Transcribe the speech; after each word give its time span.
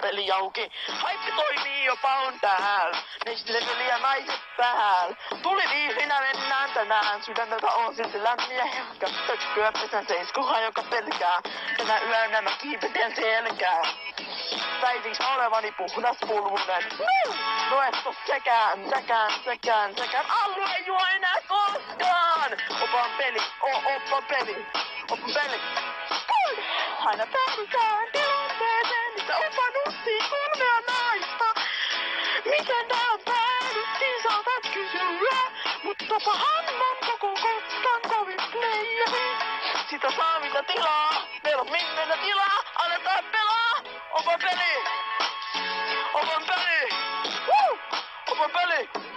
peli 0.00 0.30
auki. 0.32 0.72
Haippi 0.88 1.32
toimii 1.32 1.84
jopa 1.84 2.14
on. 2.14 2.34
Next 3.26 3.48
level 3.48 3.80
ja 3.80 3.98
naiset 3.98 4.40
päällä. 4.56 5.16
Tuli 5.42 5.62
viihinä 5.70 6.20
mennään 6.20 6.70
tänään. 6.70 7.22
Sydämeltä 7.22 7.66
on 7.66 7.94
silti 7.94 8.22
lämmin 8.22 8.56
ja 8.56 8.64
herkkä. 8.64 9.06
Tökkyä 9.26 9.72
pesän 9.72 10.06
seis, 10.06 10.32
kuha 10.32 10.60
joka 10.60 10.82
pelkää. 10.82 11.40
Tänä 11.76 12.00
yönä 12.00 12.42
mä 12.42 12.50
kiipeten 12.58 13.16
selkää. 13.16 13.82
Väitiks 14.82 15.20
olevani 15.20 15.72
puhdas 15.72 16.16
pulmunen? 16.26 16.84
No 17.70 17.82
et 17.82 17.94
oo 18.04 18.14
sekään, 18.26 18.78
sekään, 18.90 19.32
sekään, 19.44 19.96
sekään. 19.96 20.24
Allu 20.28 20.62
ei 20.76 20.86
juo 20.86 21.00
enää 21.14 21.36
koskaan. 21.48 22.52
Opan 22.82 23.10
peli, 23.18 23.40
o, 23.62 23.76
oppa 23.96 24.22
peli, 24.22 24.66
oppa 25.10 25.26
peli. 25.34 25.60
Aina 27.04 27.26
päädytään 27.26 28.17
Miten 32.58 32.88
tää 32.88 33.18
päädyttiin, 33.24 34.22
saatat 34.22 34.72
kysyä. 34.74 35.38
Mutta 35.82 36.14
pahan 36.24 36.64
on 36.68 36.96
koko 37.06 37.34
kostan 37.34 38.00
kovin 38.08 38.40
player. 38.52 39.10
Sitä 39.90 40.10
saa 40.16 40.40
tilaa, 40.66 41.26
meillä 41.44 41.62
on 41.62 41.70
minne 41.70 42.16
tilaa, 42.16 42.62
aletaan 42.74 43.24
pelaa. 43.24 43.82
Opa 44.12 44.38
peli, 44.38 44.74
Woo! 47.48 47.78
peli. 48.48 49.07